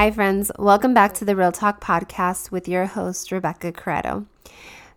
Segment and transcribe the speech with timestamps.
[0.00, 0.50] Hi, friends.
[0.58, 4.24] Welcome back to the Real Talk podcast with your host, Rebecca Corretto.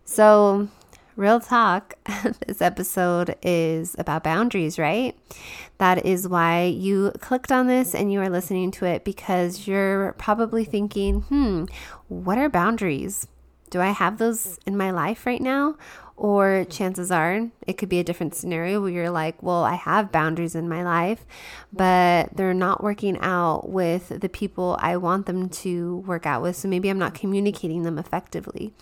[0.06, 0.68] So,
[1.14, 1.92] Real Talk,
[2.46, 5.14] this episode is about boundaries, right?
[5.76, 10.14] That is why you clicked on this and you are listening to it because you're
[10.14, 11.64] probably thinking, hmm,
[12.08, 13.26] what are boundaries?
[13.68, 15.76] Do I have those in my life right now?
[16.16, 20.12] Or chances are it could be a different scenario where you're like, well, I have
[20.12, 21.26] boundaries in my life,
[21.72, 26.54] but they're not working out with the people I want them to work out with.
[26.54, 28.72] So maybe I'm not communicating them effectively.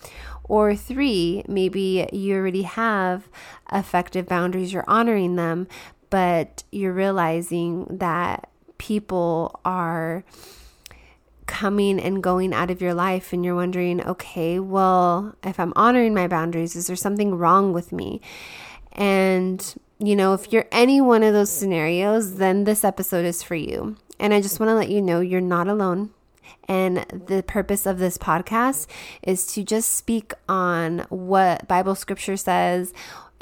[0.43, 3.27] Or three, maybe you already have
[3.71, 5.67] effective boundaries, you're honoring them,
[6.11, 10.23] but you're realizing that people are
[11.47, 16.13] coming and going out of your life and you're wondering, okay, well, if I'm honoring
[16.13, 18.21] my boundaries, is there something wrong with me?
[18.93, 23.55] And, you know, if you're any one of those scenarios, then this episode is for
[23.55, 23.97] you.
[24.19, 26.11] And I just want to let you know you're not alone.
[26.67, 28.87] And the purpose of this podcast
[29.21, 32.93] is to just speak on what Bible scripture says,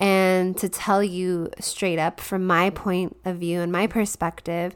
[0.01, 4.75] and to tell you straight up from my point of view and my perspective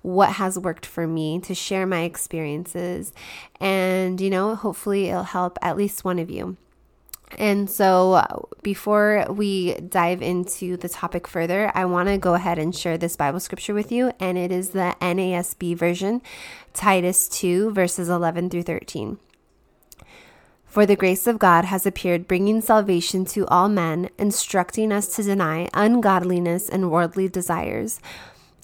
[0.00, 3.12] what has worked for me, to share my experiences.
[3.60, 6.56] And, you know, hopefully it'll help at least one of you.
[7.38, 12.58] And so, uh, before we dive into the topic further, I want to go ahead
[12.58, 14.12] and share this Bible scripture with you.
[14.20, 16.20] And it is the NASB version,
[16.74, 19.18] Titus 2, verses 11 through 13.
[20.72, 25.22] For the grace of God has appeared, bringing salvation to all men, instructing us to
[25.22, 28.00] deny ungodliness and worldly desires,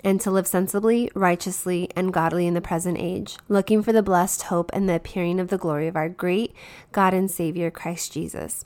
[0.02, 4.44] and to live sensibly, righteously, and godly in the present age, looking for the blessed
[4.44, 6.54] hope and the appearing of the glory of our great
[6.92, 8.64] God and Savior, Christ Jesus.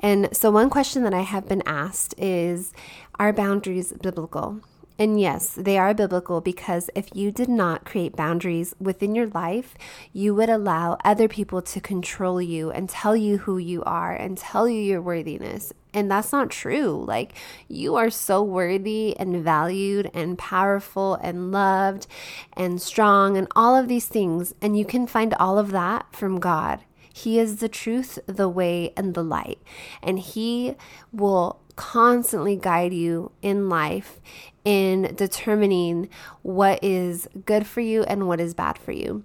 [0.00, 2.72] And so, one question that I have been asked is
[3.18, 4.60] Are boundaries biblical?
[4.98, 9.74] And yes, they are biblical because if you did not create boundaries within your life,
[10.12, 14.38] you would allow other people to control you and tell you who you are and
[14.38, 15.72] tell you your worthiness.
[15.92, 17.04] And that's not true.
[17.06, 17.34] Like,
[17.68, 22.06] you are so worthy and valued and powerful and loved
[22.54, 24.54] and strong and all of these things.
[24.62, 26.80] And you can find all of that from God.
[27.16, 29.58] He is the truth, the way, and the light.
[30.02, 30.74] And He
[31.14, 34.20] will constantly guide you in life
[34.66, 36.10] in determining
[36.42, 39.24] what is good for you and what is bad for you.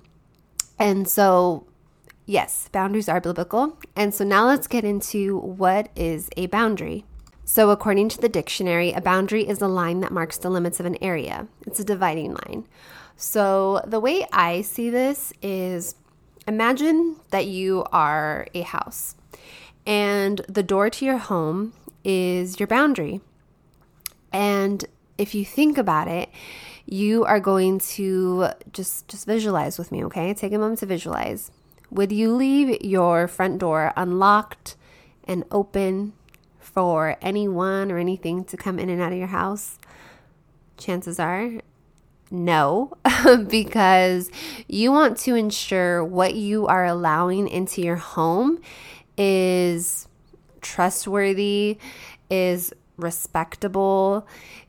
[0.79, 1.67] And so,
[2.25, 3.77] yes, boundaries are biblical.
[3.93, 7.03] And so now let's get into what is a boundary.
[7.43, 10.85] So, according to the dictionary, a boundary is a line that marks the limits of
[10.85, 12.69] an area, it's a dividing line.
[13.17, 15.95] So, the way I see this is
[16.47, 19.15] imagine that you are a house
[19.85, 23.21] and the door to your home is your boundary.
[24.31, 24.85] And
[25.17, 26.29] if you think about it,
[26.85, 30.33] you are going to just just visualize with me, okay?
[30.33, 31.51] Take a moment to visualize.
[31.89, 34.75] Would you leave your front door unlocked
[35.25, 36.13] and open
[36.59, 39.77] for anyone or anything to come in and out of your house?
[40.77, 41.61] Chances are
[42.31, 42.93] no,
[43.49, 44.31] because
[44.67, 48.61] you want to ensure what you are allowing into your home
[49.17, 50.07] is
[50.61, 51.77] trustworthy,
[52.29, 54.25] is respectable,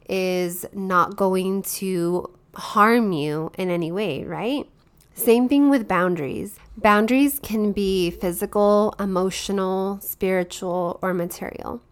[0.09, 4.69] is not going to harm you in any way, right?
[5.15, 6.59] Same thing with boundaries.
[6.77, 11.83] Boundaries can be physical, emotional, spiritual, or material.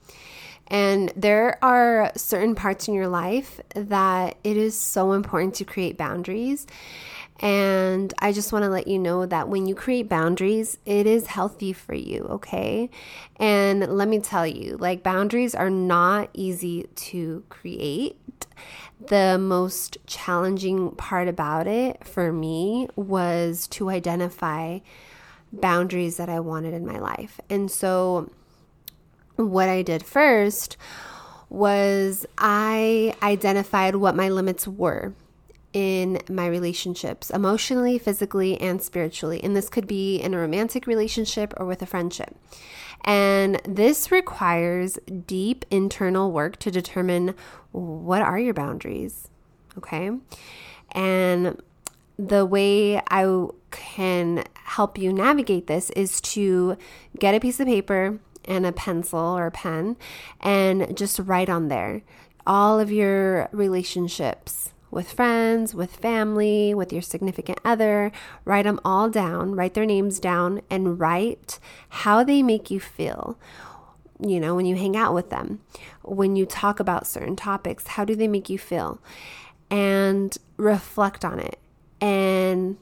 [0.70, 5.98] And there are certain parts in your life that it is so important to create
[5.98, 6.66] boundaries.
[7.40, 11.26] And I just want to let you know that when you create boundaries, it is
[11.26, 12.90] healthy for you, okay?
[13.36, 18.16] And let me tell you, like, boundaries are not easy to create.
[19.06, 24.80] The most challenging part about it for me was to identify
[25.50, 27.40] boundaries that I wanted in my life.
[27.48, 28.30] And so,
[29.40, 30.76] what I did first
[31.48, 35.12] was I identified what my limits were
[35.72, 39.42] in my relationships, emotionally, physically, and spiritually.
[39.42, 42.36] And this could be in a romantic relationship or with a friendship.
[43.04, 47.34] And this requires deep internal work to determine
[47.72, 49.28] what are your boundaries,
[49.78, 50.10] okay?
[50.92, 51.62] And
[52.18, 56.76] the way I can help you navigate this is to
[57.18, 59.96] get a piece of paper and a pencil or a pen
[60.40, 62.02] and just write on there
[62.46, 68.10] all of your relationships with friends, with family, with your significant other.
[68.44, 71.58] Write them all down, write their names down, and write
[71.90, 73.38] how they make you feel.
[74.18, 75.60] You know, when you hang out with them,
[76.02, 79.00] when you talk about certain topics, how do they make you feel?
[79.70, 81.58] And reflect on it.
[82.00, 82.76] And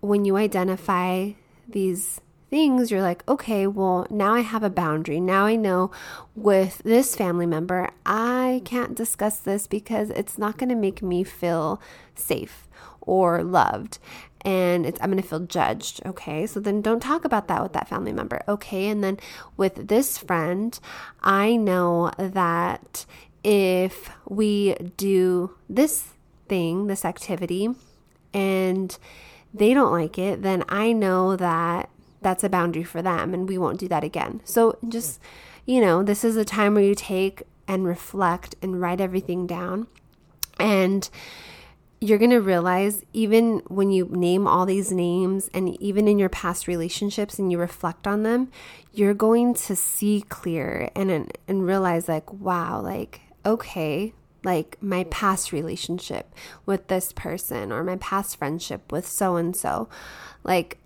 [0.00, 1.30] when you identify
[1.66, 2.20] these
[2.54, 5.18] things, you're like, okay, well, now I have a boundary.
[5.18, 5.90] Now I know
[6.36, 11.24] with this family member, I can't discuss this because it's not going to make me
[11.24, 11.82] feel
[12.14, 12.68] safe
[13.00, 13.98] or loved
[14.42, 16.00] and I'm going to feel judged.
[16.06, 16.46] Okay.
[16.46, 18.44] So then don't talk about that with that family member.
[18.46, 18.86] Okay.
[18.86, 19.18] And then
[19.56, 20.78] with this friend,
[21.24, 23.04] I know that
[23.42, 26.04] if we do this
[26.48, 27.70] thing, this activity,
[28.32, 28.96] and
[29.52, 31.90] they don't like it, then I know that
[32.24, 34.40] that's a boundary for them and we won't do that again.
[34.44, 35.20] So just,
[35.64, 39.86] you know, this is a time where you take and reflect and write everything down.
[40.58, 41.08] And
[42.00, 46.28] you're going to realize even when you name all these names and even in your
[46.28, 48.50] past relationships and you reflect on them,
[48.92, 54.12] you're going to see clear and and realize like wow, like okay,
[54.44, 56.34] like my past relationship
[56.66, 59.88] with this person or my past friendship with so and so.
[60.42, 60.78] Like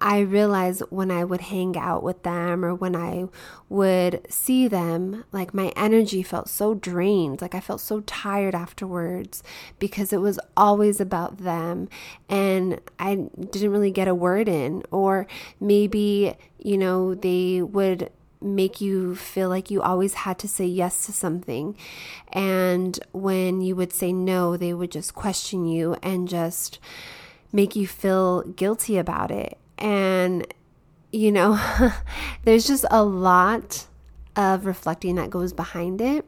[0.00, 3.26] I realized when I would hang out with them or when I
[3.68, 7.40] would see them, like my energy felt so drained.
[7.40, 9.42] Like I felt so tired afterwards
[9.78, 11.88] because it was always about them
[12.28, 14.82] and I didn't really get a word in.
[14.90, 15.26] Or
[15.58, 18.10] maybe, you know, they would
[18.42, 21.76] make you feel like you always had to say yes to something.
[22.32, 26.78] And when you would say no, they would just question you and just
[27.52, 29.56] make you feel guilty about it.
[29.78, 30.46] And,
[31.12, 31.60] you know,
[32.44, 33.86] there's just a lot
[34.36, 36.24] of reflecting that goes behind it.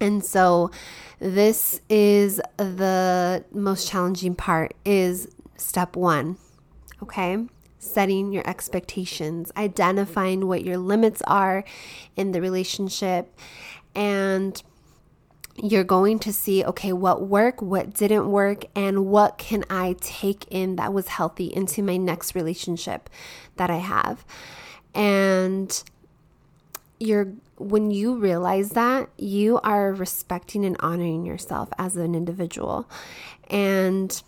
[0.00, 0.70] And so
[1.18, 6.36] this is the most challenging part is step 1.
[7.02, 7.38] Okay?
[7.78, 11.64] Setting your expectations, identifying what your limits are
[12.16, 13.38] in the relationship
[13.94, 14.62] and
[15.62, 20.46] you're going to see okay what worked what didn't work and what can i take
[20.50, 23.08] in that was healthy into my next relationship
[23.56, 24.24] that i have.
[24.94, 25.82] And
[26.98, 32.88] you're when you realize that you are respecting and honoring yourself as an individual.
[33.48, 34.22] And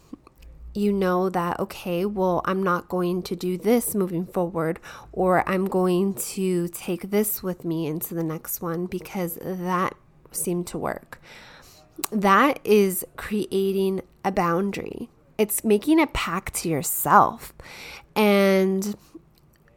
[0.74, 4.78] you know that okay well i'm not going to do this moving forward
[5.12, 9.96] or i'm going to take this with me into the next one because that
[10.30, 11.20] seem to work.
[12.10, 15.08] That is creating a boundary.
[15.36, 17.52] It's making a pact to yourself.
[18.14, 18.96] And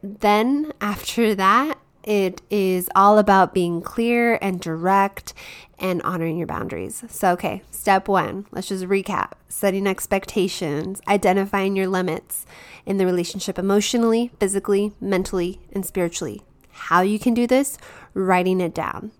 [0.01, 5.33] then after that, it is all about being clear and direct
[5.77, 7.03] and honoring your boundaries.
[7.09, 12.45] So, okay, step one, let's just recap setting expectations, identifying your limits
[12.86, 16.42] in the relationship emotionally, physically, mentally, and spiritually.
[16.71, 17.77] How you can do this?
[18.13, 19.12] Writing it down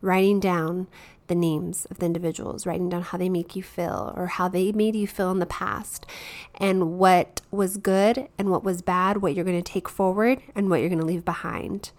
[0.00, 0.86] writing down
[1.28, 4.72] the names of the individuals, writing down how they make you feel or how they
[4.72, 6.06] made you feel in the past,
[6.54, 10.70] and what was good and what was bad, what you're going to take forward and
[10.70, 11.90] what you're going to leave behind.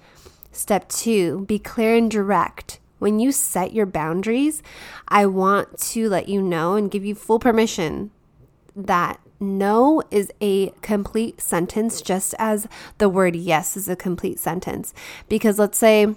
[0.51, 2.79] Step two, be clear and direct.
[2.97, 4.61] When you set your boundaries,
[5.07, 8.11] I want to let you know and give you full permission
[8.75, 12.67] that no is a complete sentence, just as
[12.97, 14.93] the word yes is a complete sentence.
[15.29, 16.15] Because let's say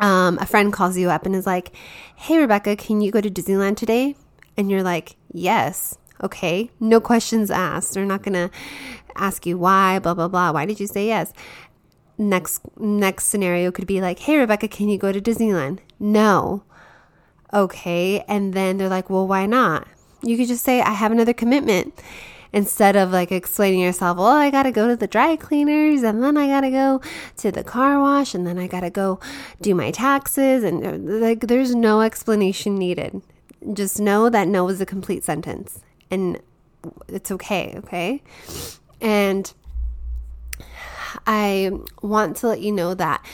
[0.00, 1.72] um, a friend calls you up and is like,
[2.16, 4.16] Hey, Rebecca, can you go to Disneyland today?
[4.56, 5.96] And you're like, Yes.
[6.22, 6.70] Okay.
[6.80, 7.94] No questions asked.
[7.94, 8.50] They're not going to
[9.16, 10.52] ask you why, blah, blah, blah.
[10.52, 11.32] Why did you say yes?
[12.18, 15.78] Next, next scenario could be like, Hey, Rebecca, can you go to Disneyland?
[15.98, 16.64] No.
[17.52, 18.24] Okay.
[18.28, 19.86] And then they're like, Well, why not?
[20.22, 21.94] You could just say, I have another commitment
[22.52, 26.22] instead of like explaining yourself, well, I got to go to the dry cleaners and
[26.22, 27.00] then I got to go
[27.38, 29.20] to the car wash and then I got to go
[29.60, 30.64] do my taxes.
[30.64, 30.92] And uh,
[31.26, 33.22] like, there's no explanation needed.
[33.72, 35.80] Just know that no is a complete sentence
[36.10, 36.40] and
[37.08, 37.74] it's okay.
[37.78, 38.22] Okay.
[39.00, 39.52] And
[41.26, 41.70] I
[42.02, 43.24] want to let you know that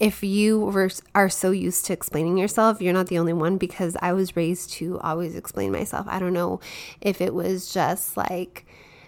[0.00, 3.96] if you were, are so used to explaining yourself, you're not the only one because
[4.00, 6.06] I was raised to always explain myself.
[6.08, 6.60] I don't know
[7.00, 8.64] if it was just like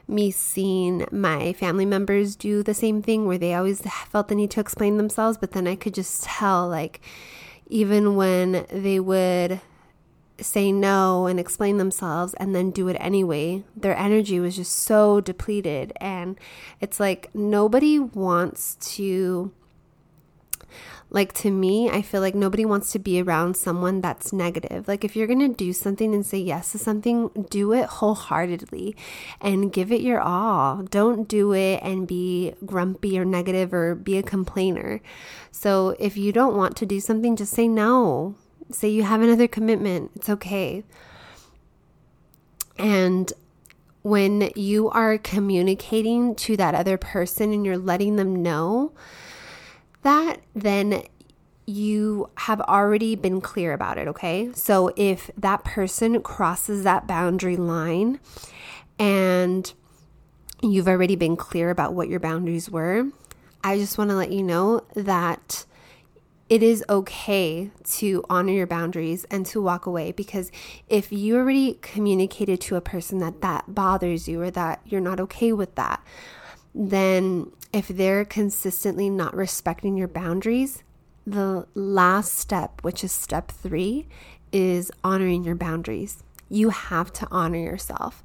[0.08, 4.50] me seeing my family members do the same thing where they always felt the need
[4.50, 7.00] to explain themselves, but then I could just tell, like,
[7.68, 9.60] even when they would
[10.40, 15.20] say no and explain themselves and then do it anyway, their energy was just so
[15.20, 15.92] depleted.
[16.00, 16.36] And
[16.80, 19.52] it's like nobody wants to
[21.10, 24.86] like to me, I feel like nobody wants to be around someone that's negative.
[24.86, 28.94] Like if you're going to do something and say yes to something, do it wholeheartedly
[29.40, 30.84] and give it your all.
[30.84, 35.00] Don't do it and be grumpy or negative or be a complainer.
[35.50, 38.36] So if you don't want to do something, just say no.
[38.70, 40.12] Say you have another commitment.
[40.14, 40.84] It's okay.
[42.78, 43.32] And
[44.02, 48.92] when you are communicating to that other person and you're letting them know
[50.02, 51.04] that, then
[51.66, 54.50] you have already been clear about it, okay?
[54.54, 58.18] So if that person crosses that boundary line
[58.98, 59.72] and
[60.62, 63.06] you've already been clear about what your boundaries were,
[63.62, 65.64] I just want to let you know that
[66.48, 70.50] it is okay to honor your boundaries and to walk away because
[70.88, 75.20] if you already communicated to a person that that bothers you or that you're not
[75.20, 76.02] okay with that,
[76.74, 80.82] then if they're consistently not respecting your boundaries,
[81.26, 84.06] the last step, which is step three,
[84.52, 86.22] is honoring your boundaries.
[86.48, 88.24] You have to honor yourself.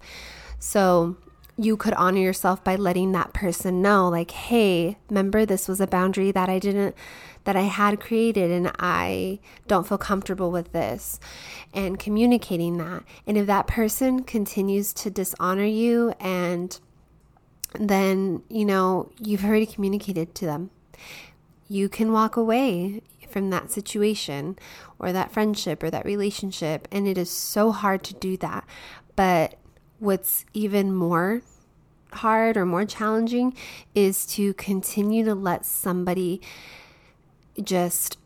[0.58, 1.18] So,
[1.58, 5.88] you could honor yourself by letting that person know, like, hey, remember this was a
[5.88, 6.96] boundary that I didn't,
[7.46, 11.20] that I had created, and I don't feel comfortable with this,
[11.74, 13.04] and communicating that.
[13.26, 16.78] And if that person continues to dishonor you, and
[17.80, 20.70] then, you know, you've already communicated to them,
[21.68, 24.58] you can walk away from that situation
[25.00, 26.88] or that friendship or that relationship.
[26.92, 28.66] And it is so hard to do that.
[29.16, 29.58] But
[30.00, 31.42] what's even more
[32.14, 33.56] hard or more challenging
[33.94, 36.42] is to continue to let somebody
[37.62, 38.18] just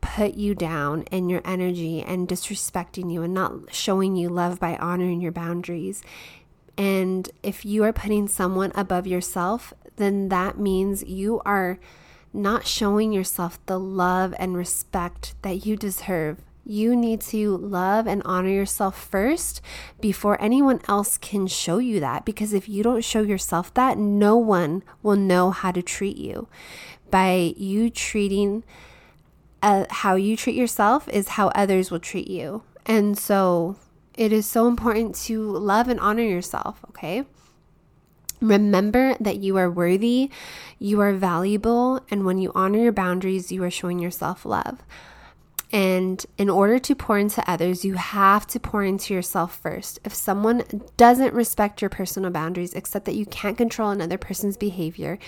[0.00, 4.76] put you down and your energy and disrespecting you and not showing you love by
[4.76, 6.02] honoring your boundaries.
[6.78, 11.78] And if you are putting someone above yourself, then that means you are
[12.32, 18.20] not showing yourself the love and respect that you deserve you need to love and
[18.24, 19.60] honor yourself first
[20.00, 22.24] before anyone else can show you that.
[22.24, 26.48] Because if you don't show yourself that, no one will know how to treat you.
[27.08, 28.64] By you treating
[29.62, 32.64] uh, how you treat yourself, is how others will treat you.
[32.84, 33.76] And so
[34.16, 37.24] it is so important to love and honor yourself, okay?
[38.40, 40.30] Remember that you are worthy,
[40.78, 44.82] you are valuable, and when you honor your boundaries, you are showing yourself love.
[45.72, 49.98] And in order to pour into others, you have to pour into yourself first.
[50.04, 50.62] If someone
[50.96, 55.18] doesn't respect your personal boundaries, accept that you can't control another person's behavior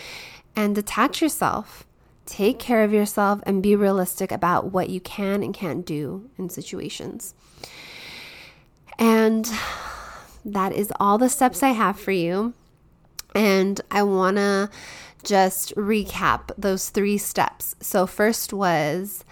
[0.54, 1.87] and detach yourself.
[2.25, 6.50] Take care of yourself and be realistic about what you can and can't do in
[6.50, 7.35] situations.
[8.99, 9.50] And
[10.45, 12.55] that is all the steps I have for you.
[13.35, 14.71] And I want to
[15.23, 17.76] just recap those three steps.
[17.81, 19.25] So, first was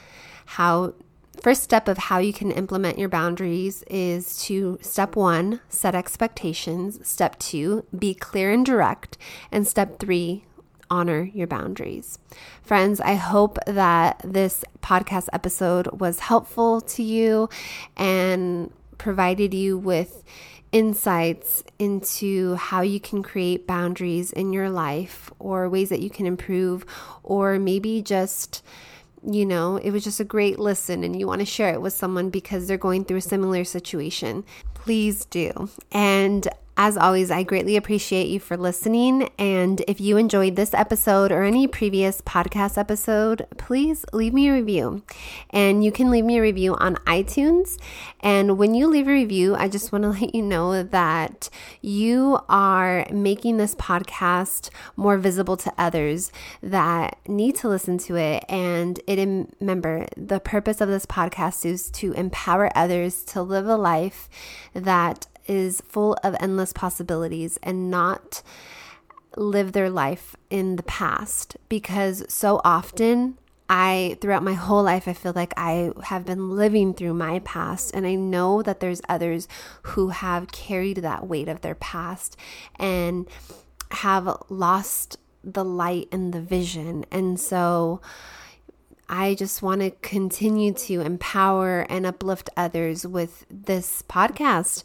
[0.46, 0.94] how
[1.42, 6.99] first step of how you can implement your boundaries is to step 1 set expectations
[7.06, 9.18] step 2 be clear and direct
[9.52, 10.44] and step 3
[10.90, 12.18] honor your boundaries.
[12.62, 17.49] Friends, I hope that this podcast episode was helpful to you
[17.96, 20.23] and provided you with
[20.73, 26.26] insights into how you can create boundaries in your life or ways that you can
[26.26, 26.85] improve,
[27.23, 28.62] or maybe just
[29.29, 31.93] you know, it was just a great listen and you want to share it with
[31.93, 35.69] someone because they're going through a similar situation, please do.
[35.91, 36.47] And
[36.78, 39.30] as always, I greatly appreciate you for listening.
[39.38, 44.52] And if you enjoyed this episode or any previous podcast episode, please leave me a
[44.52, 45.02] review.
[45.49, 47.78] And you can leave me a review on iTunes.
[48.21, 51.49] And when you leave a review, I just want to let you know that
[51.80, 56.30] you are making this podcast more visible to others
[56.62, 58.45] that need to listen to it.
[58.50, 63.76] And it, remember, the purpose of this podcast is to empower others to live a
[63.76, 64.28] life
[64.75, 68.43] that is full of endless possibilities and not
[69.37, 73.37] live their life in the past because so often
[73.69, 77.93] I, throughout my whole life, I feel like I have been living through my past,
[77.95, 79.49] and I know that there's others
[79.83, 82.37] who have carried that weight of their past
[82.76, 83.26] and
[83.91, 87.07] have lost the light and the vision.
[87.11, 88.00] And so,
[89.09, 94.83] I just want to continue to empower and uplift others with this podcast.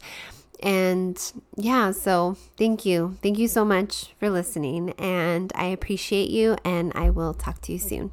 [0.62, 1.20] And
[1.56, 3.18] yeah, so thank you.
[3.20, 4.90] Thank you so much for listening.
[4.98, 8.12] And I appreciate you, and I will talk to you soon.